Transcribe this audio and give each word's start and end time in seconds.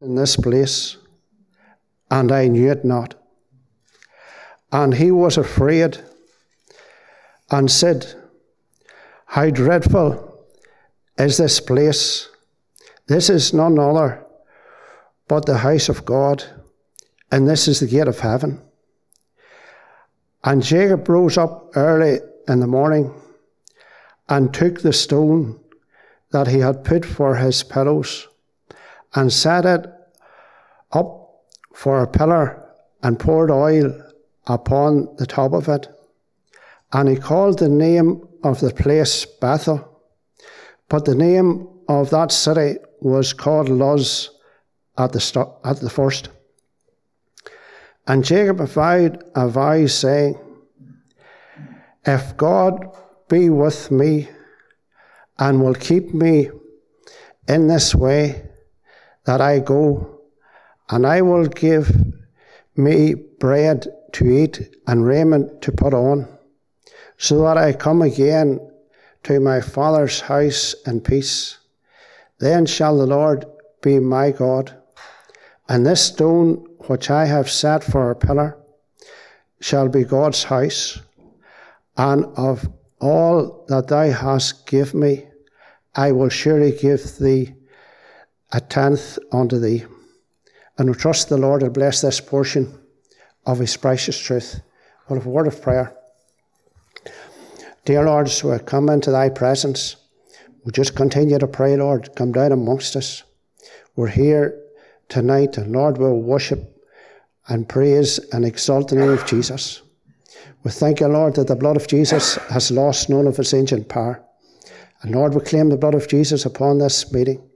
in 0.00 0.14
this 0.14 0.36
place, 0.36 0.96
and 2.10 2.30
I 2.30 2.46
knew 2.46 2.70
it 2.70 2.84
not. 2.84 3.14
And 4.70 4.94
he 4.94 5.10
was 5.10 5.36
afraid 5.36 5.98
and 7.50 7.70
said, 7.70 8.14
How 9.26 9.50
dreadful 9.50 10.46
is 11.18 11.36
this 11.36 11.60
place! 11.60 12.28
This 13.06 13.30
is 13.30 13.54
none 13.54 13.78
other 13.78 14.24
but 15.26 15.46
the 15.46 15.58
house 15.58 15.88
of 15.88 16.04
God, 16.04 16.44
and 17.30 17.48
this 17.48 17.68
is 17.68 17.80
the 17.80 17.86
gate 17.86 18.08
of 18.08 18.20
heaven. 18.20 18.62
And 20.44 20.62
Jacob 20.62 21.08
rose 21.08 21.36
up 21.36 21.70
early 21.74 22.20
in 22.46 22.60
the 22.60 22.66
morning 22.66 23.12
and 24.28 24.52
took 24.54 24.80
the 24.80 24.92
stone 24.92 25.60
that 26.30 26.46
he 26.46 26.60
had 26.60 26.84
put 26.84 27.04
for 27.04 27.36
his 27.36 27.62
pillows 27.62 28.28
and 29.14 29.32
set 29.32 29.64
it 29.64 29.86
up 30.92 31.42
for 31.74 32.02
a 32.02 32.06
pillar 32.06 32.64
and 33.02 33.18
poured 33.18 33.50
oil 33.50 33.92
upon 34.46 35.14
the 35.16 35.26
top 35.26 35.52
of 35.52 35.68
it. 35.68 35.88
And 36.92 37.08
he 37.08 37.16
called 37.16 37.58
the 37.58 37.68
name 37.68 38.26
of 38.42 38.60
the 38.60 38.72
place 38.72 39.24
Bethel, 39.24 40.02
but 40.88 41.04
the 41.04 41.14
name 41.14 41.68
of 41.88 42.10
that 42.10 42.32
city 42.32 42.78
was 43.00 43.32
called 43.32 43.68
Luz 43.68 44.30
at 44.96 45.12
the, 45.12 45.20
st- 45.20 45.48
at 45.64 45.80
the 45.80 45.90
first. 45.90 46.30
And 48.06 48.24
Jacob 48.24 48.58
vowed 48.60 49.22
a 49.34 49.48
vow, 49.48 49.86
saying, 49.86 50.38
If 52.06 52.36
God 52.36 52.86
be 53.28 53.50
with 53.50 53.90
me 53.90 54.28
and 55.38 55.62
will 55.62 55.74
keep 55.74 56.14
me 56.14 56.50
in 57.46 57.68
this 57.68 57.94
way 57.94 58.47
that 59.28 59.42
I 59.42 59.58
go, 59.58 60.22
and 60.88 61.06
I 61.06 61.20
will 61.20 61.44
give 61.44 61.94
me 62.74 63.12
bread 63.12 63.86
to 64.12 64.26
eat 64.26 64.74
and 64.86 65.04
raiment 65.04 65.60
to 65.60 65.70
put 65.70 65.92
on, 65.92 66.26
so 67.18 67.42
that 67.42 67.58
I 67.58 67.74
come 67.74 68.00
again 68.00 68.58
to 69.24 69.38
my 69.38 69.60
father's 69.60 70.22
house 70.22 70.74
in 70.86 71.02
peace. 71.02 71.58
Then 72.38 72.64
shall 72.64 72.96
the 72.96 73.06
Lord 73.06 73.44
be 73.82 73.98
my 73.98 74.30
God, 74.30 74.74
and 75.68 75.84
this 75.84 76.06
stone 76.06 76.64
which 76.86 77.10
I 77.10 77.26
have 77.26 77.50
set 77.50 77.84
for 77.84 78.10
a 78.10 78.16
pillar 78.16 78.56
shall 79.60 79.90
be 79.90 80.04
God's 80.04 80.44
house, 80.44 81.02
and 81.98 82.24
of 82.38 82.66
all 82.98 83.66
that 83.68 83.88
thou 83.88 84.10
hast 84.10 84.66
given 84.66 85.00
me, 85.00 85.28
I 85.94 86.12
will 86.12 86.30
surely 86.30 86.72
give 86.72 87.18
thee 87.18 87.57
a 88.52 88.60
tenth 88.60 89.18
unto 89.32 89.58
thee. 89.58 89.84
And 90.78 90.88
we 90.88 90.94
trust 90.94 91.28
the 91.28 91.36
Lord 91.36 91.62
will 91.62 91.70
bless 91.70 92.00
this 92.00 92.20
portion 92.20 92.78
of 93.46 93.58
his 93.58 93.76
precious 93.76 94.18
truth. 94.18 94.60
We'll 95.08 95.20
a 95.20 95.28
word 95.28 95.46
of 95.46 95.60
prayer. 95.60 95.94
Dear 97.84 98.04
Lord, 98.04 98.26
as 98.26 98.44
we 98.44 98.58
come 98.58 98.88
into 98.90 99.10
thy 99.10 99.30
presence, 99.30 99.96
we 100.64 100.72
just 100.72 100.94
continue 100.94 101.38
to 101.38 101.46
pray, 101.46 101.76
Lord, 101.76 102.14
come 102.14 102.32
down 102.32 102.52
amongst 102.52 102.94
us. 102.96 103.22
We're 103.96 104.08
here 104.08 104.60
tonight, 105.08 105.56
and 105.56 105.72
Lord, 105.72 105.96
we'll 105.96 106.20
worship 106.20 106.60
and 107.48 107.68
praise 107.68 108.18
and 108.32 108.44
exalt 108.44 108.88
the 108.88 108.96
name 108.96 109.10
of 109.10 109.26
Jesus. 109.26 109.80
We 110.62 110.70
thank 110.70 111.00
you, 111.00 111.06
Lord, 111.08 111.36
that 111.36 111.46
the 111.46 111.56
blood 111.56 111.76
of 111.76 111.88
Jesus 111.88 112.34
has 112.50 112.70
lost 112.70 113.08
none 113.08 113.26
of 113.26 113.38
its 113.38 113.54
ancient 113.54 113.88
power. 113.88 114.22
And 115.02 115.14
Lord, 115.14 115.34
we 115.34 115.40
claim 115.40 115.70
the 115.70 115.78
blood 115.78 115.94
of 115.94 116.08
Jesus 116.08 116.44
upon 116.44 116.78
this 116.78 117.10
meeting. 117.12 117.47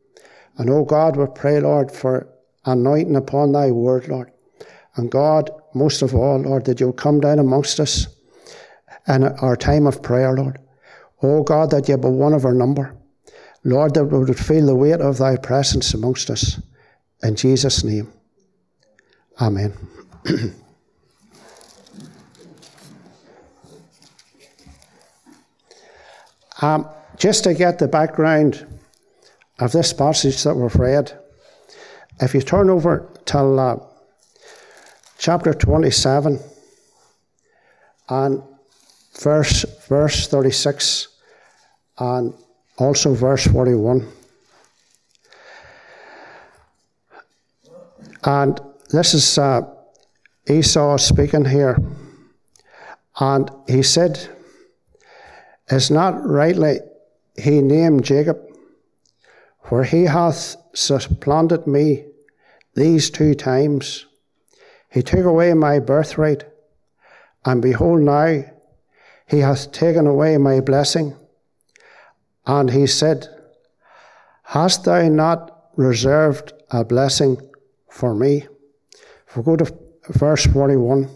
And 0.58 0.70
oh 0.70 0.84
God, 0.84 1.16
we 1.16 1.26
pray, 1.34 1.60
Lord, 1.60 1.90
for 1.90 2.28
anointing 2.64 3.16
upon 3.16 3.52
thy 3.52 3.70
word, 3.70 4.08
Lord. 4.08 4.32
And 4.96 5.10
God, 5.10 5.50
most 5.74 6.02
of 6.02 6.14
all, 6.14 6.38
Lord, 6.38 6.66
that 6.66 6.80
you'll 6.80 6.92
come 6.92 7.20
down 7.20 7.38
amongst 7.38 7.80
us 7.80 8.06
in 9.08 9.24
our 9.24 9.56
time 9.56 9.86
of 9.86 10.02
prayer, 10.02 10.34
Lord. 10.34 10.58
Oh 11.22 11.42
God, 11.42 11.70
that 11.70 11.88
you 11.88 11.96
be 11.96 12.08
one 12.08 12.34
of 12.34 12.44
our 12.44 12.52
number. 12.54 12.94
Lord, 13.64 13.94
that 13.94 14.04
we 14.04 14.18
would 14.18 14.38
feel 14.38 14.66
the 14.66 14.74
weight 14.74 15.00
of 15.00 15.18
thy 15.18 15.36
presence 15.36 15.94
amongst 15.94 16.28
us. 16.30 16.60
In 17.22 17.36
Jesus' 17.36 17.84
name. 17.84 18.12
Amen. 19.40 19.72
um, 26.60 26.88
just 27.16 27.44
to 27.44 27.54
get 27.54 27.78
the 27.78 27.86
background 27.88 28.66
of 29.58 29.72
this 29.72 29.92
passage 29.92 30.42
that 30.44 30.54
we've 30.54 30.74
read, 30.76 31.18
if 32.20 32.34
you 32.34 32.42
turn 32.42 32.70
over 32.70 33.08
to 33.26 33.38
uh, 33.38 33.86
chapter 35.18 35.54
27 35.54 36.40
and 38.08 38.42
verse, 39.20 39.64
verse 39.88 40.28
36 40.28 41.08
and 41.98 42.34
also 42.78 43.14
verse 43.14 43.46
41. 43.46 44.06
And 48.24 48.60
this 48.90 49.14
is 49.14 49.38
uh, 49.38 49.62
Esau 50.48 50.96
speaking 50.98 51.44
here. 51.44 51.78
And 53.18 53.50
he 53.68 53.82
said, 53.82 54.28
Is 55.68 55.90
not 55.90 56.24
rightly 56.26 56.78
he 57.36 57.60
named 57.60 58.04
Jacob, 58.04 58.38
for 59.64 59.84
he 59.84 60.04
hath 60.04 60.56
supplanted 60.74 61.66
me 61.66 62.04
these 62.74 63.10
two 63.10 63.34
times. 63.34 64.06
He 64.90 65.02
took 65.02 65.24
away 65.24 65.54
my 65.54 65.78
birthright, 65.78 66.44
and 67.44 67.62
behold, 67.62 68.00
now 68.00 68.44
he 69.26 69.38
hath 69.38 69.72
taken 69.72 70.06
away 70.06 70.36
my 70.38 70.60
blessing. 70.60 71.16
And 72.46 72.70
he 72.70 72.86
said, 72.86 73.28
Hast 74.42 74.84
thou 74.84 75.08
not 75.08 75.70
reserved 75.76 76.52
a 76.70 76.84
blessing 76.84 77.40
for 77.88 78.14
me? 78.14 78.46
If 79.28 79.36
we 79.36 79.42
go 79.42 79.56
to 79.56 79.74
verse 80.08 80.44
41. 80.46 81.08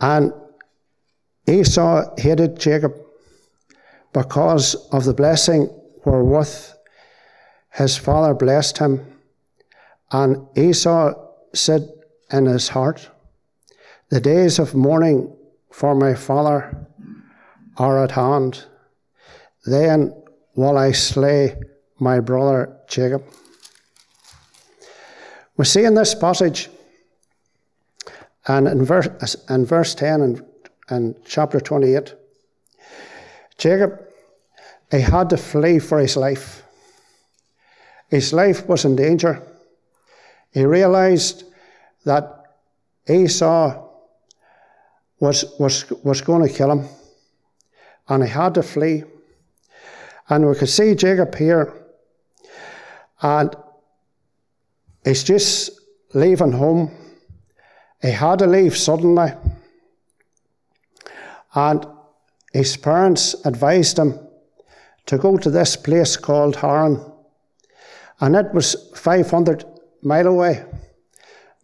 And 0.00 0.32
Esau 1.46 2.14
hated 2.16 2.58
Jacob 2.58 2.94
because 4.12 4.74
of 4.92 5.04
the 5.04 5.14
blessing 5.14 5.68
wherewith 6.04 6.72
his 7.72 7.96
father 7.96 8.34
blessed 8.34 8.78
him. 8.78 9.06
And 10.12 10.46
Esau 10.56 11.14
said 11.54 11.88
in 12.30 12.46
his 12.46 12.68
heart, 12.68 13.10
The 14.08 14.20
days 14.20 14.58
of 14.58 14.74
mourning 14.74 15.36
for 15.72 15.94
my 15.94 16.14
father 16.14 16.86
are 17.76 18.04
at 18.04 18.12
hand. 18.12 18.64
Then 19.64 20.14
will 20.54 20.76
I 20.76 20.92
slay 20.92 21.56
my 21.98 22.20
brother 22.20 22.76
Jacob. 22.88 23.24
We 25.56 25.64
see 25.64 25.84
in 25.84 25.94
this 25.94 26.14
passage, 26.14 26.70
and 28.48 28.66
in 28.66 28.84
verse, 28.84 29.36
in 29.48 29.66
verse 29.66 29.94
10 29.94 30.20
and, 30.22 30.44
and 30.88 31.14
chapter 31.24 31.60
28, 31.60 32.14
Jacob, 33.58 34.09
he 34.90 35.00
had 35.00 35.30
to 35.30 35.36
flee 35.36 35.78
for 35.78 35.98
his 35.98 36.16
life. 36.16 36.62
His 38.08 38.32
life 38.32 38.66
was 38.66 38.84
in 38.84 38.96
danger. 38.96 39.42
He 40.50 40.64
realized 40.64 41.44
that 42.04 42.56
Esau 43.08 43.88
was, 45.20 45.44
was, 45.60 45.90
was 46.02 46.20
going 46.22 46.48
to 46.48 46.52
kill 46.52 46.72
him, 46.72 46.88
and 48.08 48.24
he 48.24 48.28
had 48.28 48.54
to 48.54 48.62
flee. 48.62 49.04
And 50.28 50.48
we 50.48 50.54
could 50.56 50.68
see 50.68 50.94
Jacob 50.94 51.34
here, 51.36 51.72
and 53.22 53.54
he's 55.04 55.22
just 55.22 55.80
leaving 56.14 56.52
home. 56.52 56.90
He 58.02 58.10
had 58.10 58.40
to 58.40 58.46
leave 58.46 58.76
suddenly. 58.76 59.32
And 61.54 61.86
his 62.52 62.76
parents 62.76 63.34
advised 63.44 63.98
him 63.98 64.18
to 65.06 65.18
go 65.18 65.36
to 65.36 65.50
this 65.50 65.76
place 65.76 66.16
called 66.16 66.56
Haran. 66.56 67.04
And 68.20 68.36
it 68.36 68.52
was 68.52 68.90
500 68.96 69.64
mile 70.02 70.26
away. 70.26 70.64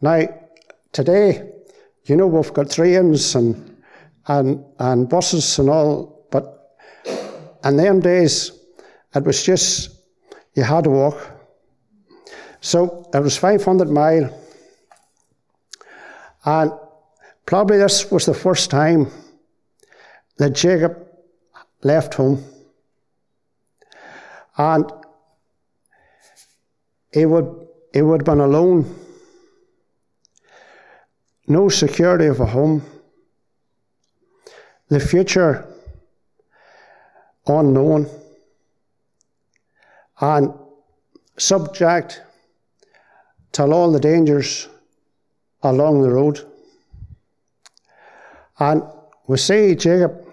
Now, 0.01 0.29
today, 0.93 1.53
you 2.05 2.17
know, 2.17 2.27
we've 2.27 2.53
got 2.53 2.71
trains 2.71 3.35
and, 3.35 3.77
and, 4.29 4.65
and 4.79 5.09
buses 5.09 5.59
and 5.59 5.69
all, 5.69 6.27
but 6.31 6.77
in 7.65 7.77
them 7.77 8.01
days, 8.01 8.53
it 9.15 9.25
was 9.25 9.43
just, 9.43 9.91
you 10.55 10.63
had 10.63 10.85
to 10.85 10.91
walk. 10.91 11.31
So 12.61 13.09
it 13.13 13.21
was 13.21 13.37
500 13.37 13.89
mile. 13.89 14.31
And 16.45 16.73
probably 17.45 17.79
this 17.79 18.11
was 18.11 18.27
the 18.27 18.35
first 18.35 18.71
time 18.71 19.11
that 20.39 20.51
Jacob 20.51 21.07
left 21.83 22.15
home. 22.15 22.45
And 24.59 24.91
he 27.13 27.27
would, 27.27 27.67
he 27.93 28.03
would 28.03 28.21
have 28.21 28.27
been 28.27 28.41
alone, 28.41 28.95
no 31.47 31.69
security 31.69 32.27
of 32.27 32.41
a 32.41 32.47
home, 32.47 32.83
the 34.89 35.01
future 35.01 35.67
unknown, 37.47 38.09
and 40.21 40.53
subject 41.37 42.23
to 43.53 43.63
all 43.65 43.93
the 43.93 44.01
dangers 44.01 44.69
along 45.63 46.03
the 46.03 46.11
road. 46.11 46.41
And 48.59 48.83
we 49.27 49.37
see 49.37 49.75
Jacob 49.75 50.25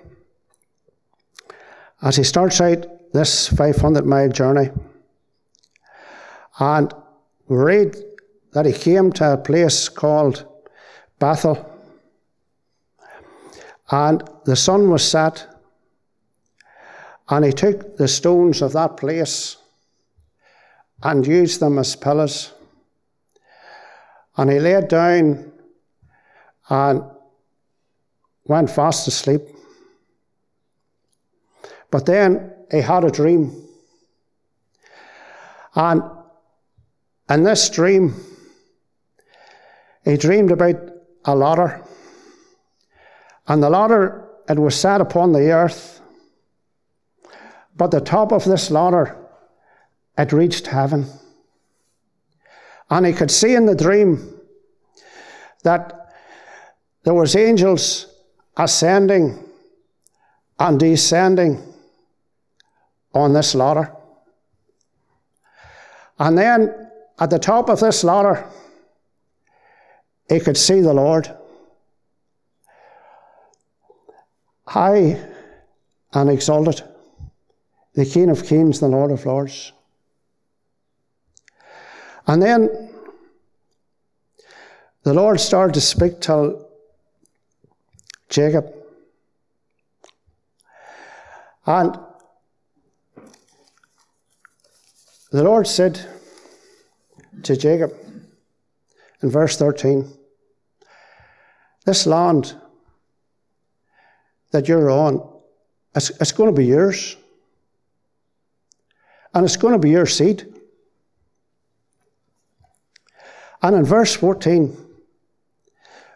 as 2.02 2.16
he 2.16 2.24
starts 2.24 2.62
out 2.62 2.86
this 3.14 3.48
500 3.48 4.06
mile 4.06 4.30
journey. 4.30 4.70
And 6.60 6.94
we 7.48 7.58
read 7.58 7.96
that 8.54 8.66
he 8.66 8.74
came 8.74 9.12
to 9.14 9.34
a 9.34 9.38
place 9.38 9.90
called 9.90 10.46
Bethel. 11.20 11.70
And 13.90 14.24
the 14.46 14.56
sun 14.56 14.90
was 14.90 15.08
set. 15.08 15.48
And 17.30 17.46
he 17.46 17.52
took 17.52 17.98
the 17.98 18.08
stones 18.08 18.62
of 18.62 18.74
that 18.74 18.98
place 18.98 19.58
and 21.02 21.26
used 21.26 21.60
them 21.60 21.78
as 21.78 21.96
pillars. 21.96 22.52
And 24.36 24.52
he 24.52 24.60
laid 24.60 24.88
down 24.88 25.52
and 26.70 27.04
went 28.46 28.70
fast 28.70 29.08
asleep. 29.08 29.42
But 31.94 32.08
then 32.08 32.52
he 32.72 32.82
had 32.82 33.04
a 33.04 33.12
dream. 33.12 33.56
And 35.76 36.02
in 37.30 37.44
this 37.44 37.70
dream, 37.70 38.16
he 40.04 40.18
dreamed 40.18 40.50
about 40.50 40.78
a 41.26 41.36
ladder. 41.36 41.84
And 43.48 43.62
the 43.62 43.70
ladder, 43.70 44.28
it 44.50 44.58
was 44.58 44.76
set 44.76 45.02
upon 45.02 45.34
the 45.34 45.52
earth. 45.52 46.02
But 47.78 47.92
the 47.92 48.02
top 48.02 48.32
of 48.32 48.44
this 48.44 48.72
ladder, 48.72 49.16
it 50.18 50.34
reached 50.34 50.66
heaven. 50.66 51.06
And 52.90 53.06
he 53.06 53.14
could 53.14 53.30
see 53.30 53.54
in 53.54 53.68
the 53.68 53.76
dream 53.76 54.40
that 55.62 56.10
there 57.04 57.14
was 57.14 57.36
angels 57.36 58.08
ascending 58.58 59.48
and 60.58 60.80
descending 60.80 61.73
on 63.14 63.34
this 63.34 63.56
ladder. 63.56 63.96
And 66.20 66.38
then 66.38 66.90
at 67.20 67.30
the 67.30 67.40
top 67.40 67.70
of 67.70 67.80
this 67.80 68.04
ladder, 68.04 68.48
he 70.30 70.40
could 70.40 70.58
see 70.58 70.82
the 70.82 70.94
Lord. 70.94 71.36
High 74.66 75.22
and 76.14 76.30
exalted, 76.30 76.84
the 77.94 78.06
King 78.06 78.30
of 78.30 78.46
Kings, 78.46 78.80
the 78.80 78.88
Lord 78.88 79.12
of 79.12 79.26
Lords. 79.26 79.74
And 82.26 82.42
then 82.42 82.90
the 85.04 85.14
Lord 85.14 85.40
started 85.40 85.74
to 85.74 85.82
speak 85.82 86.22
to 86.22 86.66
Jacob. 88.30 88.74
And 91.66 91.98
The 95.34 95.44
Lord 95.44 95.66
said 95.66 96.00
to 97.42 97.58
Jacob 97.58 97.92
in 99.24 99.32
verse 99.32 99.58
13, 99.58 100.08
This 101.88 102.06
land 102.06 102.56
that 104.52 104.68
you're 104.68 104.92
on, 104.92 105.28
it's, 105.96 106.12
it's 106.22 106.32
going 106.32 106.54
to 106.54 106.56
be 106.56 106.68
yours. 106.68 107.18
And 109.34 109.44
it's 109.44 109.58
going 109.58 109.74
to 109.74 109.80
be 109.80 109.90
your 109.90 110.06
seed. 110.06 110.46
And 113.64 113.76
in 113.76 113.86
verse 113.86 114.16
14, 114.16 114.78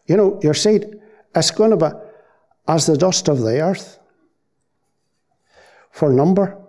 you 0.06 0.16
know, 0.16 0.40
your 0.44 0.54
seed 0.54 1.02
is 1.36 1.50
going 1.50 1.72
to 1.72 1.78
be 1.78 1.88
as 2.68 2.86
the 2.86 2.96
dust 2.96 3.30
of 3.30 3.40
the 3.40 3.62
earth 3.62 3.98
for 5.90 6.14
number. 6.14 6.67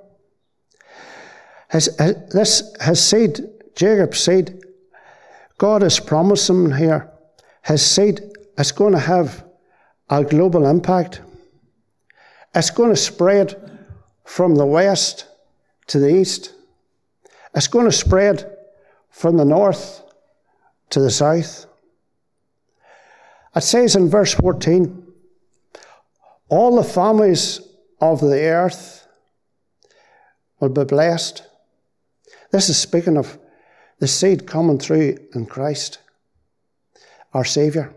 Has, 1.68 1.94
has, 1.98 2.16
this 2.32 2.76
has 2.80 3.04
said, 3.04 3.40
Jacob 3.74 4.14
said, 4.14 4.60
God 5.58 5.82
has 5.82 6.00
promised 6.00 6.48
him 6.48 6.72
here, 6.72 7.10
has 7.62 7.84
said 7.84 8.20
it's 8.56 8.72
going 8.72 8.92
to 8.92 8.98
have 8.98 9.44
a 10.08 10.24
global 10.24 10.66
impact. 10.66 11.20
It's 12.54 12.70
going 12.70 12.90
to 12.90 12.96
spread 12.96 13.80
from 14.24 14.54
the 14.54 14.66
west 14.66 15.26
to 15.88 15.98
the 15.98 16.14
east. 16.14 16.54
It's 17.54 17.68
going 17.68 17.86
to 17.86 17.92
spread 17.92 18.56
from 19.10 19.36
the 19.36 19.44
north 19.44 20.02
to 20.90 21.00
the 21.00 21.10
south. 21.10 21.66
It 23.54 23.62
says 23.62 23.96
in 23.96 24.08
verse 24.08 24.34
14, 24.34 25.04
all 26.48 26.76
the 26.76 26.84
families 26.84 27.60
of 28.00 28.20
the 28.20 28.40
earth 28.40 29.06
will 30.60 30.68
be 30.68 30.84
blessed. 30.84 31.47
This 32.50 32.70
is 32.70 32.78
speaking 32.78 33.18
of 33.18 33.38
the 33.98 34.08
seed 34.08 34.46
coming 34.46 34.78
through 34.78 35.18
in 35.34 35.46
Christ, 35.46 35.98
our 37.34 37.44
Saviour. 37.44 37.94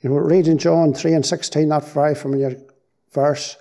You 0.00 0.10
know, 0.10 0.16
read 0.16 0.48
in 0.48 0.58
John 0.58 0.94
3 0.94 1.12
and 1.12 1.26
16, 1.26 1.68
that 1.68 1.84
very 1.84 2.14
familiar 2.14 2.56
verse. 3.12 3.56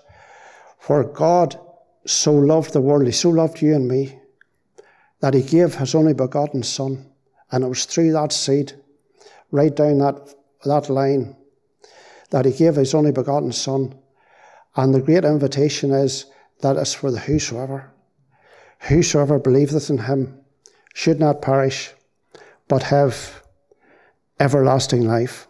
For 0.80 1.04
God 1.04 1.60
so 2.06 2.32
loved 2.34 2.72
the 2.72 2.82
world, 2.82 3.06
He 3.06 3.12
so 3.12 3.30
loved 3.30 3.62
you 3.62 3.76
and 3.76 3.88
me, 3.88 4.18
that 5.20 5.34
He 5.34 5.42
gave 5.42 5.76
His 5.76 5.94
only 5.94 6.14
begotten 6.14 6.64
Son. 6.64 7.12
And 7.52 7.64
it 7.64 7.68
was 7.68 7.86
through 7.86 8.14
that 8.14 8.32
seed, 8.32 8.74
right 9.52 9.76
down 9.76 9.98
that, 9.98 10.34
that 10.64 10.90
line, 10.90 11.36
that 12.30 12.46
He 12.46 12.52
gave 12.52 12.76
His 12.76 12.94
only 12.94 13.12
begotten 13.12 13.52
Son. 13.52 13.98
And 14.76 14.94
the 14.94 15.02
great 15.02 15.26
invitation 15.26 15.92
is 15.92 16.28
that 16.62 16.78
it's 16.78 16.94
for 16.94 17.12
the 17.12 17.20
whosoever. 17.20 17.92
Whosoever 18.80 19.40
believeth 19.40 19.90
in 19.90 19.98
him 19.98 20.40
should 20.94 21.20
not 21.20 21.42
perish, 21.42 21.94
but 22.68 22.84
have 22.84 23.44
everlasting 24.40 25.08
life. 25.08 25.48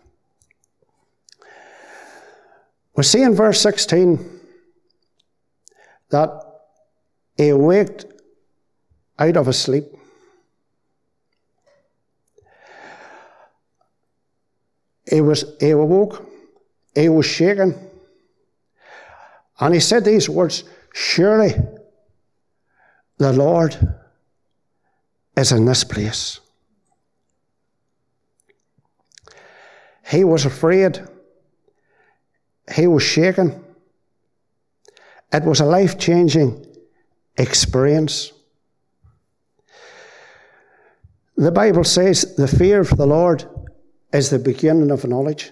We 2.96 3.04
see 3.04 3.22
in 3.22 3.36
verse 3.36 3.62
16 3.62 4.40
that 6.10 6.30
he 7.36 7.50
awaked 7.50 8.06
out 9.20 9.38
of 9.38 9.48
a 9.48 9.54
sleep. 9.54 9.86
He 15.10 15.22
was 15.22 15.46
he 15.60 15.70
awoke, 15.70 16.28
he 16.94 17.08
was 17.08 17.26
shaken, 17.26 17.90
and 19.60 19.74
he 19.74 19.80
said 19.80 20.04
these 20.04 20.28
words, 20.28 20.64
Surely 20.94 21.54
the 23.18 23.34
Lord 23.34 23.76
is 25.36 25.52
in 25.52 25.66
this 25.66 25.84
place. 25.84 26.40
He 30.10 30.24
was 30.24 30.46
afraid. 30.46 31.02
He 32.74 32.88
was 32.88 33.04
shaken. 33.04 33.64
It 35.34 35.44
was 35.44 35.60
a 35.60 35.66
life 35.66 35.98
changing 35.98 36.66
experience. 37.38 38.32
The 41.36 41.52
Bible 41.52 41.84
says 41.84 42.36
the 42.36 42.48
fear 42.48 42.80
of 42.80 42.96
the 42.98 43.06
Lord 43.06 43.46
is 44.14 44.30
the 44.30 44.40
beginning 44.40 44.90
of 44.90 45.06
knowledge. 45.06 45.52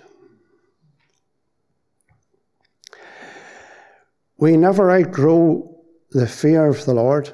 We 4.37 4.57
never 4.57 4.91
outgrow 4.91 5.75
the 6.11 6.27
fear 6.27 6.67
of 6.67 6.85
the 6.85 6.93
Lord. 6.93 7.31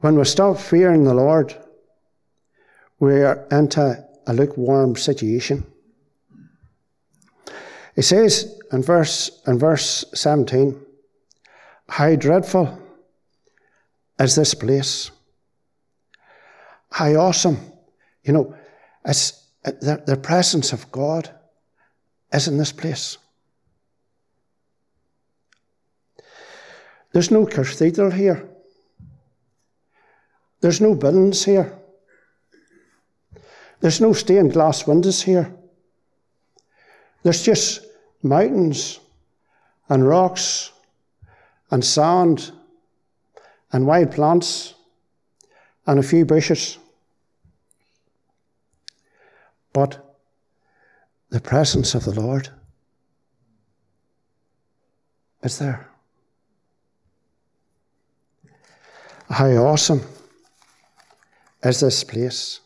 When 0.00 0.16
we 0.16 0.24
stop 0.24 0.58
fearing 0.58 1.04
the 1.04 1.14
Lord, 1.14 1.54
we 2.98 3.22
are 3.22 3.46
into 3.50 4.02
a 4.26 4.32
lukewarm 4.32 4.96
situation. 4.96 5.66
He 7.94 8.02
says 8.02 8.58
in 8.72 8.82
verse, 8.82 9.42
in 9.46 9.58
verse 9.58 10.04
17, 10.14 10.80
How 11.88 12.14
dreadful 12.14 12.78
is 14.18 14.36
this 14.36 14.54
place? 14.54 15.10
How 16.90 17.12
awesome. 17.14 17.58
You 18.24 18.32
know, 18.32 18.54
it's, 19.04 19.48
the, 19.62 20.02
the 20.06 20.16
presence 20.16 20.72
of 20.72 20.90
God 20.90 21.30
is 22.32 22.48
in 22.48 22.56
this 22.56 22.72
place. 22.72 23.18
There's 27.12 27.30
no 27.30 27.44
cathedral 27.44 28.10
here. 28.10 28.49
There's 30.60 30.80
no 30.80 30.94
buildings 30.94 31.44
here. 31.44 31.78
There's 33.80 34.00
no 34.00 34.12
stained 34.12 34.52
glass 34.52 34.86
windows 34.86 35.22
here. 35.22 35.54
There's 37.22 37.42
just 37.42 37.86
mountains 38.22 39.00
and 39.88 40.06
rocks 40.06 40.72
and 41.70 41.84
sand 41.84 42.52
and 43.72 43.86
wild 43.86 44.12
plants 44.12 44.74
and 45.86 45.98
a 45.98 46.02
few 46.02 46.24
bushes. 46.24 46.78
But 49.72 50.04
the 51.30 51.40
presence 51.40 51.94
of 51.94 52.04
the 52.04 52.20
Lord 52.20 52.48
is 55.42 55.58
there. 55.58 55.88
How 59.30 59.46
awesome 59.46 60.02
is 61.62 61.80
this 61.80 62.04
place? 62.04 62.60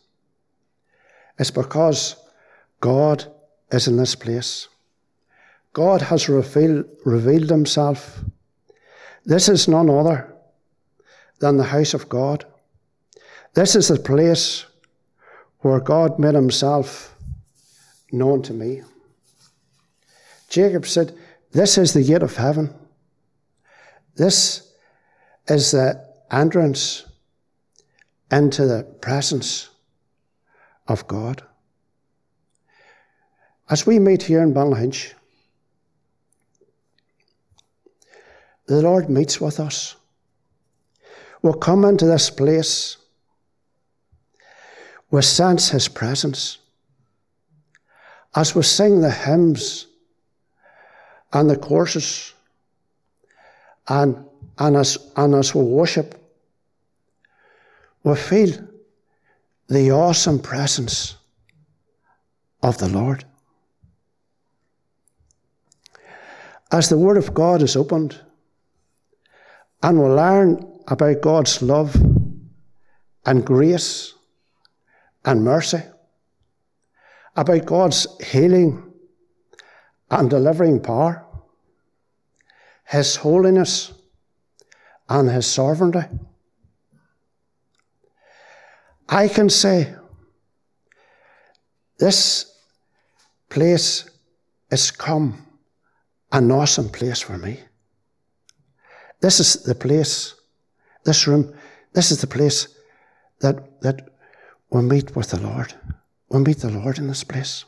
It's 1.37 1.51
because 1.51 2.15
God 2.79 3.25
is 3.71 3.87
in 3.87 3.97
this 3.97 4.15
place. 4.15 4.67
God 5.73 6.01
has 6.03 6.29
revealed, 6.29 6.85
revealed 7.03 7.49
himself. 7.49 8.23
This 9.25 9.49
is 9.49 9.67
none 9.67 9.89
other 9.89 10.33
than 11.39 11.57
the 11.57 11.63
house 11.65 11.93
of 11.93 12.07
God. 12.07 12.45
This 13.53 13.75
is 13.75 13.89
the 13.89 13.99
place 13.99 14.65
where 15.59 15.79
God 15.79 16.19
made 16.19 16.35
himself 16.35 17.15
known 18.11 18.41
to 18.43 18.53
me. 18.53 18.83
Jacob 20.47 20.85
said, 20.85 21.13
This 21.51 21.77
is 21.77 21.93
the 21.93 22.03
gate 22.03 22.23
of 22.23 22.35
heaven. 22.37 22.73
This 24.15 24.71
is 25.47 25.71
the 25.71 26.05
entrance 26.31 27.05
into 28.31 28.65
the 28.65 28.83
presence 29.01 29.69
of 30.87 31.07
God. 31.07 31.43
As 33.69 33.87
we 33.87 33.99
meet 33.99 34.23
here 34.23 34.43
in 34.43 34.53
Ballynahinch, 34.53 35.13
the 38.67 38.81
Lord 38.81 39.09
meets 39.09 39.39
with 39.39 39.59
us. 39.59 39.95
We'll 41.41 41.53
come 41.53 41.85
into 41.85 42.05
this 42.05 42.29
place, 42.29 42.97
we 45.11 45.21
sense 45.21 45.69
His 45.69 45.87
presence. 45.87 46.57
As 48.35 48.55
we 48.55 48.63
sing 48.63 49.01
the 49.01 49.11
hymns 49.11 49.87
and 51.31 51.49
the 51.49 51.55
courses, 51.55 52.33
and, 53.87 54.25
and, 54.57 54.75
as, 54.75 54.97
and 55.15 55.35
as 55.35 55.53
we 55.53 55.63
worship, 55.63 56.24
we 58.05 58.15
feel 58.15 58.51
the 59.67 59.91
awesome 59.91 60.37
presence 60.37 61.15
of 62.61 62.77
the 62.77 62.87
Lord. 62.87 63.25
As 66.71 66.87
the 66.87 66.99
Word 66.99 67.17
of 67.17 67.33
God 67.33 67.63
is 67.63 67.75
opened, 67.75 68.21
and 69.81 69.99
we 69.99 70.07
learn 70.07 70.71
about 70.87 71.21
God's 71.21 71.63
love 71.63 71.95
and 73.25 73.43
grace 73.43 74.13
and 75.25 75.43
mercy, 75.43 75.81
about 77.35 77.65
God's 77.65 78.05
healing 78.23 78.93
and 80.11 80.29
delivering 80.29 80.79
power, 80.79 81.25
His 82.87 83.15
holiness 83.15 83.93
and 85.09 85.27
His 85.27 85.47
sovereignty. 85.47 86.03
I 89.07 89.27
can 89.27 89.49
say 89.49 89.93
this 91.97 92.51
place 93.49 94.09
has 94.71 94.91
come 94.91 95.45
an 96.31 96.51
awesome 96.51 96.89
place 96.89 97.21
for 97.21 97.37
me. 97.37 97.59
This 99.21 99.39
is 99.39 99.63
the 99.63 99.75
place, 99.75 100.35
this 101.03 101.27
room, 101.27 101.53
this 101.93 102.11
is 102.11 102.19
the 102.19 102.27
place 102.27 102.67
that, 103.39 103.81
that 103.81 104.09
we 104.69 104.81
meet 104.81 105.15
with 105.15 105.29
the 105.29 105.39
Lord. 105.39 105.73
We 106.29 106.39
meet 106.39 106.57
the 106.57 106.71
Lord 106.71 106.97
in 106.97 107.07
this 107.07 107.23
place. 107.23 107.63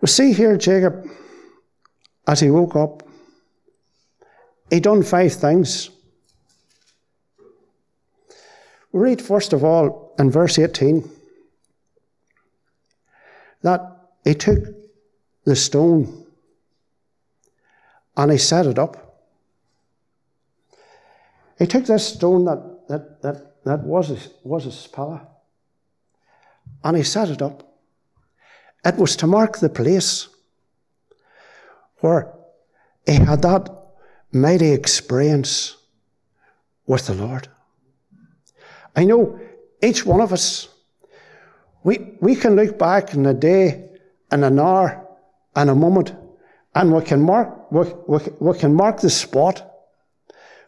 We 0.00 0.06
see 0.06 0.32
here 0.32 0.56
Jacob, 0.56 1.06
as 2.26 2.40
he 2.40 2.50
woke 2.50 2.76
up, 2.76 3.02
he 4.70 4.80
done 4.80 5.02
five 5.02 5.32
things. 5.32 5.90
We 8.92 9.00
read 9.00 9.20
first 9.20 9.52
of 9.52 9.64
all 9.64 10.14
in 10.18 10.30
verse 10.30 10.58
18 10.58 11.08
that 13.62 13.80
he 14.24 14.34
took 14.34 14.64
the 15.44 15.56
stone 15.56 16.26
and 18.16 18.32
he 18.32 18.38
set 18.38 18.66
it 18.66 18.78
up. 18.78 19.20
He 21.58 21.66
took 21.66 21.86
this 21.86 22.14
stone 22.14 22.44
that, 22.44 22.88
that, 22.88 23.22
that, 23.22 23.64
that 23.64 23.80
was, 23.80 24.08
his, 24.08 24.28
was 24.44 24.64
his 24.64 24.86
pillar 24.86 25.26
and 26.84 26.96
he 26.96 27.02
set 27.02 27.30
it 27.30 27.42
up. 27.42 27.64
It 28.84 28.96
was 28.96 29.16
to 29.16 29.26
mark 29.26 29.58
the 29.58 29.68
place 29.68 30.28
where 31.98 32.32
he 33.06 33.14
had 33.14 33.42
that 33.42 33.68
mighty 34.32 34.72
experience 34.72 35.76
with 36.86 37.06
the 37.06 37.14
Lord. 37.14 37.48
I 38.98 39.04
know 39.04 39.38
each 39.80 40.04
one 40.04 40.20
of 40.20 40.32
us, 40.32 40.66
we, 41.84 42.16
we 42.20 42.34
can 42.34 42.56
look 42.56 42.76
back 42.80 43.14
in 43.14 43.24
a 43.26 43.32
day, 43.32 43.90
in 44.32 44.42
an 44.42 44.58
hour, 44.58 45.06
and 45.54 45.70
a 45.70 45.74
moment, 45.76 46.12
and 46.74 46.92
we 46.92 47.02
can 47.02 47.20
mark, 47.22 47.70
we, 47.70 47.84
we, 48.08 48.18
we 48.40 48.58
can 48.58 48.74
mark 48.74 48.98
the 48.98 49.08
spot 49.08 49.64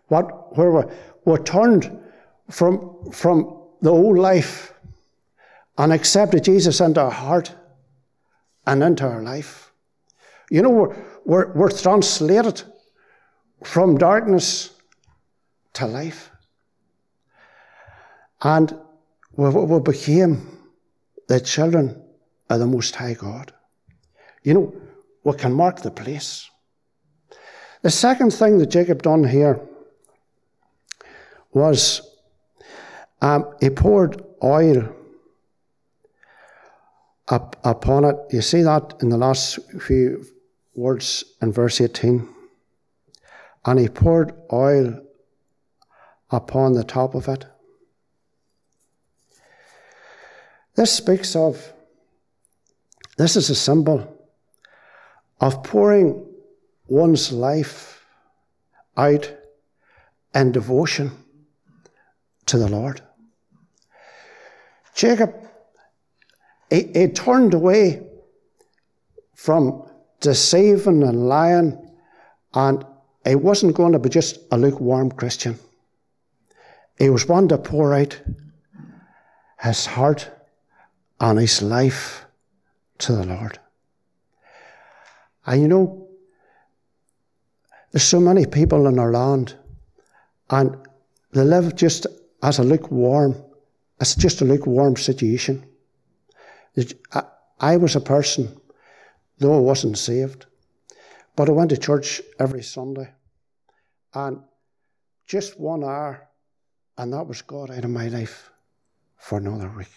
what, 0.06 0.56
where 0.56 0.70
we, 0.70 0.82
we're 1.24 1.42
turned 1.42 1.90
from, 2.48 3.10
from 3.10 3.66
the 3.82 3.90
old 3.90 4.16
life 4.16 4.74
and 5.76 5.92
accepted 5.92 6.44
Jesus 6.44 6.80
into 6.80 7.00
our 7.00 7.10
heart 7.10 7.52
and 8.64 8.80
into 8.84 9.08
our 9.08 9.24
life. 9.24 9.72
You 10.52 10.62
know, 10.62 10.70
we're, 10.70 10.96
we're, 11.24 11.52
we're 11.54 11.70
translated 11.70 12.62
from 13.64 13.98
darkness 13.98 14.70
to 15.72 15.86
life. 15.86 16.29
And 18.42 18.78
we, 19.36 19.80
became 19.80 20.58
the 21.28 21.40
children 21.40 22.02
of 22.48 22.58
the 22.58 22.66
Most 22.66 22.94
High 22.96 23.14
God. 23.14 23.52
You 24.42 24.54
know, 24.54 24.74
we 25.24 25.34
can 25.34 25.52
mark 25.52 25.82
the 25.82 25.90
place. 25.90 26.48
The 27.82 27.90
second 27.90 28.32
thing 28.32 28.58
that 28.58 28.66
Jacob 28.66 29.02
done 29.02 29.24
here 29.24 29.60
was 31.52 32.02
um, 33.22 33.52
he 33.60 33.70
poured 33.70 34.22
oil 34.42 34.94
up 37.28 37.56
upon 37.64 38.04
it. 38.04 38.16
You 38.30 38.42
see 38.42 38.62
that 38.62 38.94
in 39.00 39.08
the 39.08 39.16
last 39.16 39.58
few 39.80 40.24
words 40.74 41.24
in 41.40 41.52
verse 41.52 41.80
18. 41.80 42.28
And 43.66 43.78
he 43.78 43.88
poured 43.88 44.32
oil 44.52 45.00
upon 46.30 46.72
the 46.72 46.84
top 46.84 47.14
of 47.14 47.28
it. 47.28 47.44
This 50.80 50.92
speaks 50.92 51.36
of, 51.36 51.74
this 53.18 53.36
is 53.36 53.50
a 53.50 53.54
symbol 53.54 54.16
of 55.38 55.62
pouring 55.62 56.24
one's 56.88 57.30
life 57.32 58.02
out 58.96 59.30
in 60.34 60.52
devotion 60.52 61.10
to 62.46 62.56
the 62.56 62.66
Lord. 62.66 63.02
Jacob, 64.94 65.34
he, 66.70 66.90
he 66.94 67.08
turned 67.08 67.52
away 67.52 68.02
from 69.34 69.86
deceiving 70.20 71.02
and 71.02 71.28
lying, 71.28 71.90
and 72.54 72.86
he 73.26 73.34
wasn't 73.34 73.76
going 73.76 73.92
to 73.92 73.98
be 73.98 74.08
just 74.08 74.38
a 74.50 74.56
lukewarm 74.56 75.12
Christian. 75.12 75.58
He 76.98 77.10
was 77.10 77.28
one 77.28 77.48
to 77.48 77.58
pour 77.58 77.92
out 77.92 78.18
his 79.60 79.84
heart 79.84 80.30
and 81.20 81.38
his 81.38 81.62
life 81.62 82.24
to 82.98 83.12
the 83.12 83.26
Lord. 83.26 83.58
And 85.46 85.62
you 85.62 85.68
know, 85.68 86.08
there's 87.92 88.04
so 88.04 88.20
many 88.20 88.46
people 88.46 88.86
in 88.86 88.98
our 88.98 89.12
land, 89.12 89.54
and 90.48 90.76
they 91.32 91.42
live 91.42 91.74
just 91.76 92.06
as 92.42 92.58
a 92.58 92.64
lukewarm, 92.64 93.36
as 94.00 94.14
just 94.14 94.40
a 94.40 94.44
lukewarm 94.44 94.96
situation. 94.96 95.64
I 97.60 97.76
was 97.76 97.96
a 97.96 98.00
person, 98.00 98.58
though 99.38 99.56
I 99.56 99.60
wasn't 99.60 99.98
saved, 99.98 100.46
but 101.36 101.48
I 101.48 101.52
went 101.52 101.70
to 101.70 101.76
church 101.76 102.22
every 102.38 102.62
Sunday. 102.62 103.12
And 104.14 104.42
just 105.26 105.60
one 105.60 105.84
hour, 105.84 106.28
and 106.96 107.12
that 107.12 107.26
was 107.26 107.42
God 107.42 107.70
out 107.70 107.84
of 107.84 107.90
my 107.90 108.08
life 108.08 108.50
for 109.16 109.38
another 109.38 109.70
week. 109.76 109.88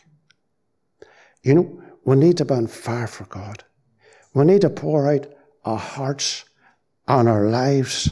You 1.43 1.55
know, 1.55 1.81
we 2.05 2.15
need 2.15 2.37
to 2.37 2.45
be 2.45 2.53
on 2.53 2.67
fire 2.67 3.07
for 3.07 3.25
God. 3.25 3.63
We 4.33 4.45
need 4.45 4.61
to 4.61 4.69
pour 4.69 5.11
out 5.11 5.27
our 5.65 5.77
hearts 5.77 6.45
and 7.07 7.29
our 7.29 7.45
lives 7.49 8.09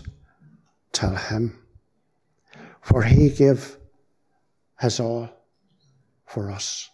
to 0.93 1.15
Him. 1.15 1.57
For 2.81 3.03
He 3.03 3.29
gave 3.29 3.77
His 4.79 4.99
all 4.99 5.29
for 6.25 6.51
us. 6.51 6.89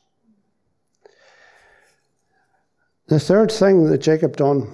The 3.08 3.20
third 3.20 3.52
thing 3.52 3.86
that 3.86 4.00
Jacob 4.00 4.36
done 4.36 4.74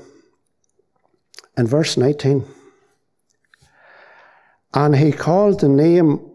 in 1.56 1.68
verse 1.68 1.98
19, 1.98 2.46
and 4.74 4.96
he 4.96 5.12
called 5.12 5.60
the 5.60 5.70
name 5.70 6.32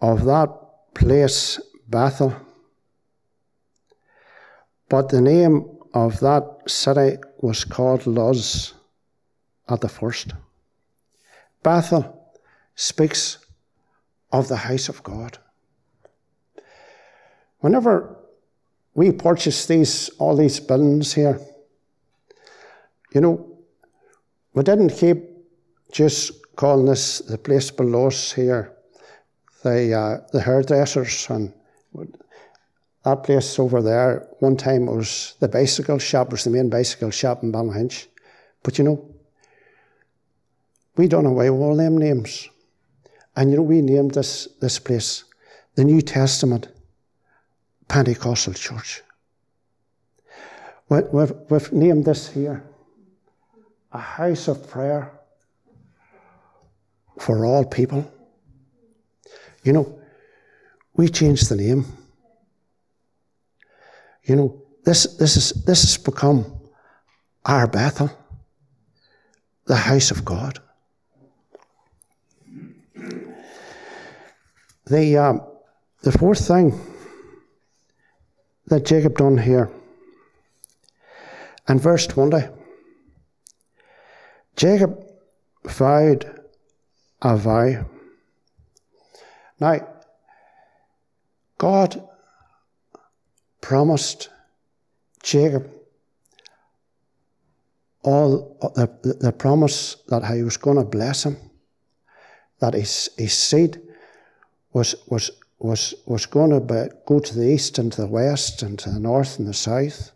of 0.00 0.24
that 0.24 0.48
place 0.94 1.60
Bethel, 1.88 2.34
but 4.88 5.08
the 5.08 5.20
name 5.20 5.68
of 5.94 6.20
that 6.20 6.44
city 6.66 7.16
was 7.38 7.64
called 7.64 8.06
Luz 8.06 8.74
at 9.68 9.80
the 9.80 9.88
first. 9.88 10.32
Bethel 11.62 12.32
speaks 12.74 13.38
of 14.32 14.48
the 14.48 14.56
house 14.56 14.88
of 14.88 15.02
God. 15.02 15.38
Whenever 17.60 18.16
we 18.94 19.12
purchased 19.12 19.68
these 19.68 20.08
all 20.18 20.36
these 20.36 20.60
buildings 20.60 21.14
here, 21.14 21.40
you 23.14 23.20
know, 23.20 23.58
we 24.54 24.62
didn't 24.62 24.90
keep 24.90 25.18
just 25.90 26.32
calling 26.56 26.86
this 26.86 27.18
the 27.18 27.38
place 27.38 27.70
below 27.70 28.06
us 28.08 28.32
here, 28.32 28.72
the 29.62 29.94
uh, 29.94 30.26
the 30.32 30.40
hairdressers 30.40 31.28
and 31.30 31.52
that 33.06 33.22
place 33.22 33.56
over 33.60 33.80
there. 33.80 34.26
One 34.40 34.56
time 34.56 34.88
it 34.88 34.92
was 34.92 35.36
the 35.38 35.46
bicycle 35.46 35.98
shop, 35.98 36.32
was 36.32 36.42
the 36.42 36.50
main 36.50 36.68
bicycle 36.68 37.12
shop 37.12 37.44
in 37.44 37.52
Ballynahinch. 37.52 38.08
But 38.64 38.78
you 38.78 38.84
know, 38.84 39.14
we 40.96 41.06
done 41.06 41.24
away 41.24 41.48
with 41.50 41.60
all 41.60 41.76
them 41.76 41.96
names. 41.98 42.48
And 43.36 43.50
you 43.50 43.58
know, 43.58 43.62
we 43.62 43.80
named 43.80 44.14
this, 44.14 44.48
this 44.60 44.80
place 44.80 45.22
the 45.76 45.84
New 45.84 46.00
Testament 46.02 46.66
Pentecostal 47.86 48.54
Church. 48.54 49.02
We've, 50.88 51.32
we've 51.48 51.72
named 51.72 52.06
this 52.06 52.28
here 52.30 52.64
a 53.92 53.98
house 53.98 54.48
of 54.48 54.68
prayer 54.68 55.12
for 57.20 57.46
all 57.46 57.64
people. 57.64 58.10
You 59.62 59.74
know, 59.74 60.00
we 60.96 61.08
changed 61.08 61.48
the 61.48 61.56
name. 61.56 61.86
You 64.26 64.34
know, 64.34 64.62
this, 64.84 65.16
this, 65.16 65.36
is, 65.36 65.64
this 65.64 65.82
has 65.82 65.98
become 65.98 66.44
our 67.44 67.68
Bethel, 67.68 68.10
the 69.66 69.76
house 69.76 70.10
of 70.10 70.24
God. 70.24 70.58
The, 74.86 75.16
um, 75.16 75.40
the 76.02 76.12
fourth 76.12 76.46
thing 76.46 76.78
that 78.66 78.84
Jacob 78.84 79.16
done 79.16 79.38
here, 79.38 79.70
in 81.68 81.78
verse 81.78 82.06
20, 82.08 82.48
Jacob 84.56 85.04
vowed 85.64 86.40
a 87.22 87.36
vow. 87.36 87.86
Now, 89.60 89.88
God 91.58 92.08
promised 93.66 94.28
Jacob 95.24 95.68
all 98.04 98.56
the, 98.76 99.16
the 99.18 99.32
promise 99.32 99.96
that 100.06 100.24
he 100.24 100.44
was 100.44 100.56
going 100.56 100.76
to 100.76 100.84
bless 100.84 101.24
him, 101.24 101.36
that 102.60 102.74
his, 102.74 103.10
his 103.18 103.32
seed 103.32 103.82
was, 104.72 104.94
was, 105.08 105.32
was, 105.58 105.94
was 106.06 106.26
going 106.26 106.50
to 106.50 106.60
be, 106.60 106.94
go 107.06 107.18
to 107.18 107.34
the 107.34 107.48
east 107.54 107.80
and 107.80 107.90
to 107.90 108.02
the 108.02 108.06
west 108.06 108.62
and 108.62 108.78
to 108.78 108.88
the 108.88 109.00
north 109.00 109.40
and 109.40 109.48
the 109.48 109.54
south. 109.54 110.12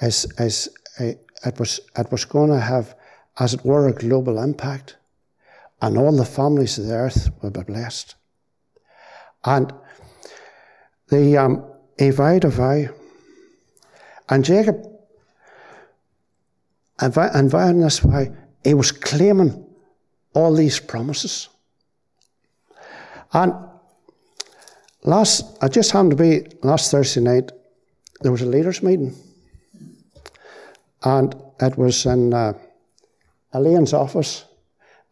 As, 0.00 0.24
as 0.38 0.68
a, 1.00 1.18
it, 1.44 1.58
was, 1.58 1.80
it 1.98 2.12
was 2.12 2.24
going 2.24 2.50
to 2.50 2.60
have, 2.60 2.94
as 3.40 3.54
it 3.54 3.64
were, 3.64 3.88
a 3.88 3.92
global 3.92 4.40
impact. 4.40 4.96
And 5.82 5.98
all 5.98 6.16
the 6.16 6.24
families 6.24 6.78
of 6.78 6.86
the 6.86 6.94
earth 6.94 7.28
would 7.42 7.54
be 7.54 7.64
blessed. 7.64 8.14
And 9.44 9.72
the, 11.08 11.38
um, 11.38 11.72
vowed 12.10 12.44
a 12.44 12.48
vow. 12.48 12.84
And 14.28 14.44
Jacob, 14.44 14.86
and 16.98 17.50
vowing 17.50 17.80
this 17.80 17.98
vow, 18.00 18.26
he 18.64 18.74
was 18.74 18.92
claiming 18.92 19.66
all 20.34 20.54
these 20.54 20.80
promises. 20.80 21.48
And 23.32 23.54
last, 25.04 25.58
I 25.62 25.68
just 25.68 25.90
happened 25.90 26.12
to 26.12 26.16
be 26.16 26.46
last 26.62 26.90
Thursday 26.90 27.20
night, 27.20 27.52
there 28.20 28.32
was 28.32 28.42
a 28.42 28.46
leaders' 28.46 28.82
meeting. 28.82 29.14
And 31.02 31.34
it 31.60 31.78
was 31.78 32.04
in 32.06 32.34
uh, 32.34 32.54
Elaine's 33.52 33.92
office. 33.92 34.44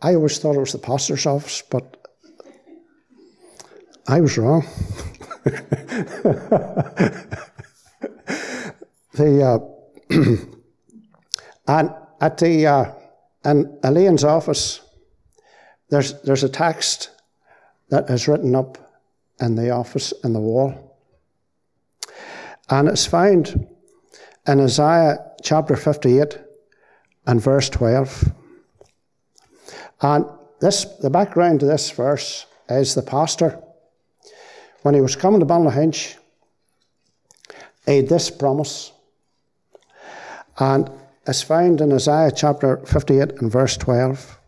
I 0.03 0.14
always 0.14 0.38
thought 0.38 0.57
it 0.57 0.61
was 0.61 0.73
the 0.73 0.79
pastor's 0.79 1.27
office, 1.27 1.62
but 1.62 1.97
I 4.07 4.20
was 4.20 4.37
wrong. 4.37 4.66
the 9.14 9.42
uh, 9.42 9.59
and 11.68 11.90
at 12.20 12.38
the 12.38 12.66
uh, 12.66 12.92
in 13.44 13.78
Elaine's 13.83 14.24
office, 14.24 14.80
there's 15.90 16.20
there's 16.22 16.44
a 16.44 16.48
text 16.48 17.11
that 17.90 18.09
is 18.11 18.26
written 18.26 18.54
up 18.54 18.78
in 19.40 19.54
the 19.54 19.70
office 19.70 20.12
in 20.22 20.33
the 20.33 20.40
wall. 20.40 20.96
And 22.70 22.88
it's 22.88 23.07
found 23.07 23.66
in 24.46 24.61
Isaiah 24.61 25.18
chapter 25.42 25.76
58 25.76 26.38
and 27.26 27.40
verse 27.40 27.68
12. 27.68 28.33
And 30.00 30.24
this, 30.61 30.85
the 31.00 31.11
background 31.11 31.61
to 31.61 31.66
this 31.66 31.90
verse 31.90 32.46
is 32.68 32.94
the 32.94 33.02
pastor, 33.02 33.62
when 34.85 34.94
he 34.94 35.01
was 35.01 35.16
coming 35.16 35.40
to 35.40 35.47
Ballynahinch, 35.47 36.14
he 37.87 37.97
had 37.97 38.09
this 38.09 38.31
promise. 38.31 38.92
And 40.59 40.90
it's 41.27 41.40
found 41.40 41.81
in 41.81 41.90
Isaiah 41.90 42.31
chapter 42.31 42.77
58 42.85 43.40
and 43.40 43.51
verse 43.51 43.79
12. 43.79 44.38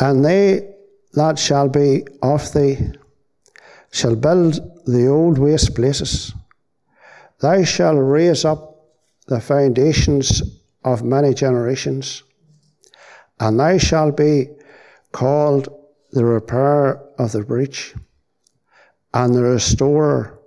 And 0.00 0.22
they 0.22 0.74
that 1.14 1.38
shall 1.38 1.70
be 1.70 2.06
of 2.22 2.52
thee 2.52 2.92
shall 3.90 4.16
build 4.16 4.84
the 4.84 5.06
old 5.06 5.38
waste 5.38 5.74
places. 5.74 6.34
Thou 7.40 7.64
shalt 7.64 7.96
raise 7.98 8.44
up 8.44 8.84
the 9.28 9.40
foundations 9.40 10.42
of 10.84 11.02
many 11.02 11.32
generations, 11.32 12.22
and 13.40 13.58
thou 13.58 13.78
shalt 13.78 14.18
be 14.18 14.50
called 15.12 15.70
the 16.12 16.24
repairer 16.24 17.02
of 17.18 17.32
the 17.32 17.42
breach, 17.42 17.94
and 19.16 19.34
the 19.34 19.42
restorer 19.42 20.38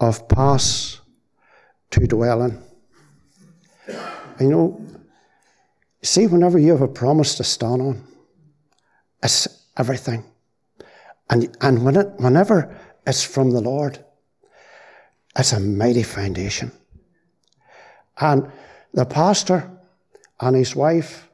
of 0.00 0.26
paths 0.26 1.00
to 1.92 2.04
dwell 2.04 2.42
in. 2.42 2.60
You 4.40 4.48
know, 4.50 4.86
see, 6.02 6.26
whenever 6.26 6.58
you 6.58 6.72
have 6.72 6.82
a 6.82 6.88
promise 6.88 7.36
to 7.36 7.44
stand 7.44 7.80
on, 7.80 8.04
it's 9.22 9.46
everything. 9.76 10.24
And, 11.30 11.56
and 11.60 11.84
when 11.84 11.94
it, 11.94 12.08
whenever 12.16 12.76
it's 13.06 13.22
from 13.22 13.52
the 13.52 13.60
Lord, 13.60 14.04
it's 15.38 15.52
a 15.52 15.60
mighty 15.60 16.02
foundation. 16.02 16.72
And 18.18 18.50
the 18.92 19.04
pastor 19.04 19.70
and 20.40 20.56
his 20.56 20.74
wife 20.74 21.28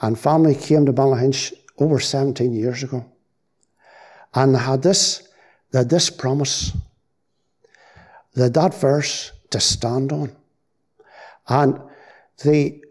and 0.00 0.18
family 0.18 0.54
came 0.54 0.86
to 0.86 0.94
Ballynahinch 0.94 1.52
over 1.76 2.00
17 2.00 2.54
years 2.54 2.82
ago 2.82 3.04
and 4.32 4.54
they 4.54 4.58
had 4.60 4.82
this, 4.82 5.28
they 5.70 5.78
had 5.78 5.90
this 5.90 6.10
promise, 6.10 6.72
that 8.34 8.54
that 8.54 8.74
verse 8.74 9.32
to 9.50 9.60
stand 9.60 10.12
on. 10.12 10.36
And 11.48 11.80
the, 12.42 12.82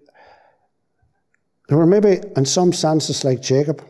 they 1.68 1.76
were 1.76 1.86
maybe, 1.86 2.22
in 2.36 2.46
some 2.46 2.74
senses, 2.74 3.24
like 3.24 3.42
Jacob. 3.42 3.84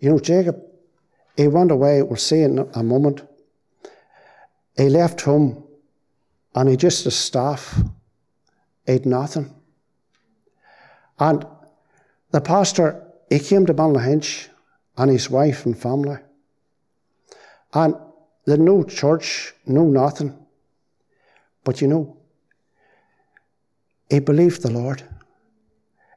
You 0.00 0.10
know, 0.10 0.18
Jacob, 0.18 0.60
he 1.36 1.48
went 1.48 1.70
away, 1.70 2.02
we'll 2.02 2.16
see 2.16 2.42
in 2.42 2.58
a 2.74 2.82
moment. 2.82 3.22
He 4.76 4.88
left 4.88 5.20
home 5.20 5.64
and 6.54 6.68
he 6.68 6.76
just 6.76 7.06
a 7.06 7.10
staff, 7.10 7.80
ate 8.86 9.06
nothing. 9.06 9.54
And 11.18 11.46
the 12.30 12.40
pastor, 12.40 13.06
he 13.28 13.38
came 13.38 13.66
to 13.66 13.74
Ballynahinch 13.74 14.48
and 14.96 15.10
his 15.10 15.30
wife 15.30 15.66
and 15.66 15.78
family. 15.78 16.18
And 17.74 17.94
they 18.46 18.56
no 18.56 18.84
church, 18.84 19.54
no 19.66 19.84
nothing. 19.84 20.36
But 21.64 21.80
you 21.80 21.88
know, 21.88 22.16
he 24.10 24.20
believed 24.20 24.62
the 24.62 24.70
Lord. 24.70 25.02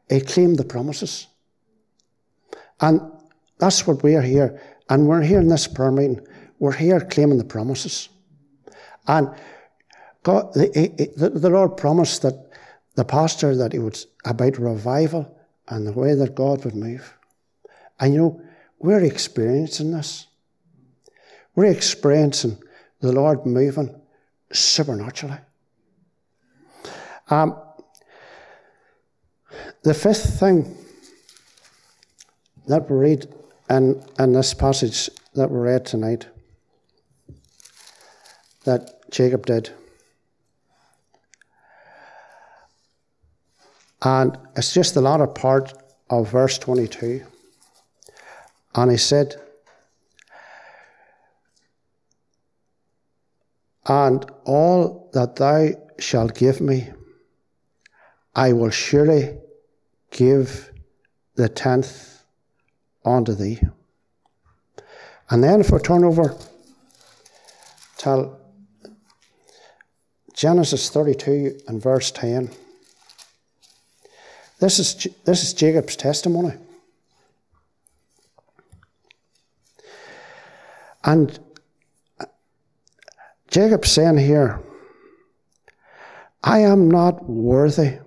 He 0.10 0.20
claimed 0.22 0.58
the 0.58 0.66
promises. 0.66 1.28
And 2.82 3.02
that's 3.58 3.88
what 3.88 4.04
we 4.04 4.16
are 4.16 4.22
here. 4.22 4.62
And 4.90 5.08
we're 5.08 5.22
here 5.22 5.40
in 5.40 5.48
this 5.48 5.68
prayer 5.68 5.92
meeting. 5.92 6.26
We're 6.60 6.74
here 6.74 7.00
claiming 7.00 7.38
the 7.38 7.46
promises. 7.46 8.10
And 9.08 9.30
God, 10.24 10.54
the, 10.54 11.12
the, 11.16 11.30
the 11.30 11.50
Lord 11.50 11.78
promised 11.78 12.22
that 12.24 12.52
the 12.96 13.06
pastor 13.06 13.56
that 13.56 13.74
he 13.74 13.80
would 13.80 14.00
about 14.26 14.58
revival 14.58 15.38
and 15.68 15.86
the 15.86 15.94
way 15.94 16.16
that 16.16 16.36
God 16.36 16.66
would 16.66 16.76
move. 16.76 17.18
And 18.00 18.14
you 18.14 18.20
know, 18.20 18.42
we're 18.80 19.04
experiencing 19.04 19.92
this. 19.92 20.28
We're 21.56 21.72
experiencing 21.72 22.58
the 23.00 23.12
Lord 23.12 23.46
moving 23.46 24.02
supernaturally. 24.52 25.38
Um, 27.30 27.58
the 29.84 29.94
fifth 29.94 30.40
thing 30.40 30.78
that 32.68 32.90
we 32.90 32.98
read 32.98 33.28
in, 33.70 34.04
in 34.20 34.34
this 34.34 34.54
passage 34.54 35.10
that 35.34 35.50
we 35.50 35.58
read 35.58 35.86
tonight 35.86 36.28
that 38.66 39.10
Jacob 39.12 39.46
did. 39.46 39.70
And 44.02 44.38
it's 44.56 44.74
just 44.74 44.94
the 44.94 45.02
latter 45.02 45.28
part 45.28 45.74
of 46.10 46.30
verse 46.30 46.58
22. 46.58 47.24
And 48.76 48.92
he 48.92 48.98
said, 48.98 49.36
And 53.88 54.26
all 54.46 55.10
that 55.14 55.36
thou 55.36 55.70
shalt 56.00 56.36
give 56.36 56.60
me, 56.60 56.90
I 58.36 58.54
will 58.54 58.72
surely 58.72 59.38
give 60.12 60.72
the 61.36 61.50
tenth 61.50 62.24
unto 63.04 63.34
thee. 63.34 63.60
And 65.30 65.44
then 65.44 65.62
if 65.62 65.72
we 65.72 65.80
turn 65.80 66.04
over 66.04 66.36
to 68.00 68.32
Genesis 70.34 70.90
32 70.90 71.60
and 71.68 71.82
verse 71.82 72.12
10, 72.12 72.50
this 74.60 74.80
is, 74.80 75.08
this 75.26 75.44
is 75.44 75.54
Jacob's 75.54 75.96
testimony. 75.96 76.56
And 81.04 81.40
Jacob 83.56 83.86
saying 83.86 84.18
here, 84.18 84.62
I 86.44 86.60
am 86.60 86.92
not 86.92 87.24
worthy 87.24 88.00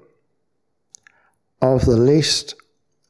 of 1.63 1.87
the 1.87 1.97
least 1.97 2.55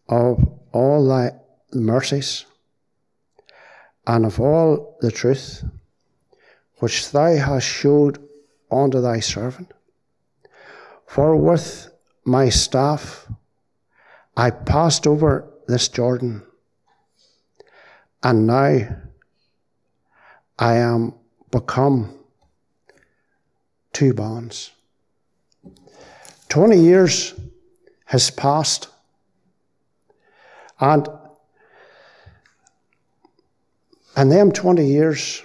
of 0.09 0.48
all 0.70 1.09
thy 1.09 1.33
mercies 1.74 2.46
and 4.07 4.24
of 4.24 4.38
all 4.38 4.96
the 5.01 5.11
truth 5.11 5.64
which 6.79 7.11
thou 7.11 7.35
hast 7.35 7.66
showed 7.66 8.22
unto 8.70 9.01
thy 9.01 9.18
servant. 9.18 9.72
For 11.09 11.35
with 11.35 11.90
my 12.24 12.51
staff 12.51 13.27
I 14.37 14.51
passed 14.51 15.09
over 15.09 15.53
this 15.66 15.88
Jordan, 15.88 16.44
and 18.22 18.46
now 18.46 18.96
I 20.57 20.74
am 20.77 21.14
become 21.51 22.14
two 23.98 24.14
bonds. 24.14 24.70
Twenty 26.48 26.78
years 26.78 27.34
has 28.04 28.30
passed, 28.30 28.87
and 30.78 31.08
and 34.14 34.30
them 34.30 34.52
twenty 34.52 34.87
years, 34.87 35.42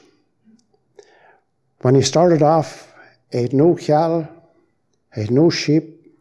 when 1.82 1.96
he 1.96 2.04
started 2.04 2.44
off, 2.44 2.94
he 3.32 3.42
had 3.42 3.54
no 3.54 3.74
cattle, 3.74 4.28
he 5.16 5.22
had 5.22 5.32
no 5.32 5.50
sheep, 5.50 6.14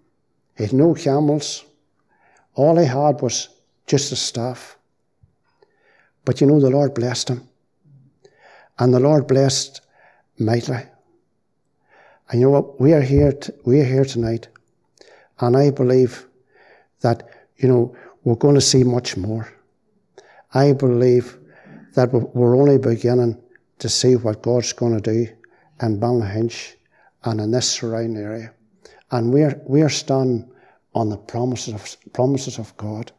he 0.56 0.64
had 0.64 0.72
no 0.72 0.94
camels. 0.94 1.66
All 2.54 2.78
he 2.78 2.86
had 2.86 3.20
was 3.20 3.50
just 3.86 4.10
a 4.10 4.16
staff. 4.16 4.78
But 6.24 6.40
you 6.40 6.46
know, 6.46 6.60
the 6.60 6.70
Lord 6.70 6.94
blessed 6.94 7.28
him. 7.28 7.46
And 8.78 8.94
the 8.94 9.00
Lord 9.00 9.26
blessed 9.26 9.82
mightily. 10.38 10.86
And 12.32 12.40
you 12.40 12.46
know 12.46 12.52
what? 12.52 12.80
We 12.80 12.94
are 12.94 13.02
here, 13.02 13.38
we 13.66 13.80
are 13.80 13.84
here 13.84 14.06
tonight. 14.06 14.48
And 15.40 15.54
I 15.54 15.70
believe 15.70 16.26
that, 17.02 17.28
you 17.58 17.68
know, 17.68 17.94
we're 18.24 18.36
going 18.36 18.54
to 18.54 18.60
see 18.62 18.84
much 18.84 19.18
more. 19.18 19.52
I 20.54 20.72
believe 20.72 21.38
that 21.94 22.10
we're 22.10 22.56
only 22.56 22.78
beginning 22.78 23.38
to 23.80 23.88
see 23.90 24.16
what 24.16 24.40
God's 24.40 24.72
going 24.72 24.98
to 24.98 25.12
do 25.12 25.30
in 25.82 26.00
Ballynahinch 26.00 26.76
and 27.24 27.38
in 27.38 27.50
this 27.50 27.68
surrounding 27.68 28.16
area. 28.16 28.54
And 29.10 29.30
we're, 29.30 29.60
we're 29.66 29.90
standing 29.90 30.50
on 30.94 31.10
the 31.10 31.18
promises 31.18 31.74
of, 31.74 32.12
promises 32.14 32.58
of 32.58 32.74
God. 32.78 33.12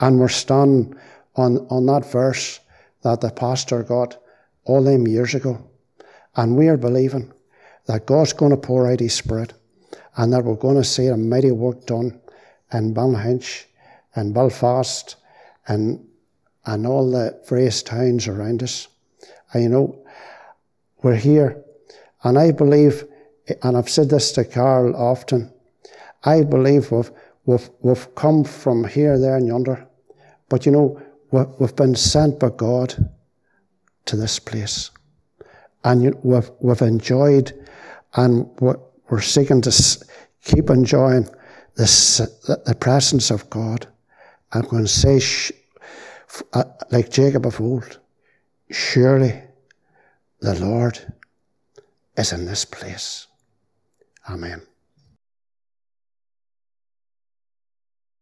And 0.00 0.18
we're 0.18 0.28
standing 0.28 0.96
on, 1.36 1.58
on 1.70 1.86
that 1.86 2.10
verse 2.10 2.58
that 3.02 3.20
the 3.20 3.30
pastor 3.30 3.84
got 3.84 4.20
all 4.64 4.82
them 4.82 5.06
years 5.06 5.36
ago. 5.36 5.64
And 6.34 6.56
we 6.56 6.66
are 6.66 6.76
believing 6.76 7.32
that 7.88 8.06
God's 8.06 8.34
going 8.34 8.50
to 8.50 8.56
pour 8.56 8.90
out 8.90 9.00
His 9.00 9.14
Spirit 9.14 9.54
and 10.16 10.32
that 10.32 10.44
we're 10.44 10.54
going 10.54 10.76
to 10.76 10.84
see 10.84 11.06
a 11.06 11.16
mighty 11.16 11.50
work 11.50 11.86
done 11.86 12.20
in 12.72 12.94
Ballynahinch 12.94 13.64
and 14.14 14.34
Belfast 14.34 15.16
and, 15.66 16.06
and 16.66 16.86
all 16.86 17.10
the 17.10 17.40
various 17.48 17.82
towns 17.82 18.28
around 18.28 18.62
us. 18.62 18.88
And 19.52 19.62
you 19.62 19.68
know, 19.70 20.04
we're 21.02 21.16
here. 21.16 21.64
And 22.24 22.38
I 22.38 22.52
believe, 22.52 23.04
and 23.62 23.76
I've 23.76 23.88
said 23.88 24.10
this 24.10 24.32
to 24.32 24.44
Carl 24.44 24.94
often, 24.94 25.50
I 26.24 26.42
believe 26.42 26.92
we've, 26.92 27.10
we've, 27.46 27.70
we've 27.80 28.14
come 28.14 28.44
from 28.44 28.84
here, 28.84 29.18
there, 29.18 29.36
and 29.36 29.46
yonder. 29.46 29.86
But 30.50 30.66
you 30.66 30.72
know, 30.72 31.00
we've 31.30 31.76
been 31.76 31.94
sent 31.94 32.38
by 32.38 32.50
God 32.50 33.10
to 34.06 34.16
this 34.16 34.38
place. 34.38 34.90
And 35.84 36.14
we've, 36.22 36.50
we've 36.60 36.82
enjoyed 36.82 37.52
and 38.14 38.48
we're 38.60 39.20
seeking 39.20 39.60
to 39.62 40.06
keep 40.44 40.70
enjoying 40.70 41.28
this, 41.76 42.18
the 42.18 42.76
presence 42.78 43.30
of 43.30 43.48
God. 43.50 43.86
I'm 44.52 44.62
going 44.62 44.84
to 44.84 44.88
say, 44.88 45.20
uh, 46.52 46.64
like 46.90 47.10
Jacob 47.10 47.46
of 47.46 47.60
old, 47.60 47.98
surely 48.70 49.42
the 50.40 50.58
Lord 50.58 50.98
is 52.16 52.32
in 52.32 52.46
this 52.46 52.64
place. 52.64 53.26
Amen. 54.28 54.67